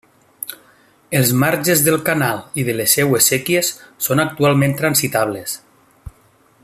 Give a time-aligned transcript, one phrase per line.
[1.19, 3.71] Els marges del canal i de les seves séquies
[4.07, 5.59] són actualment transitables.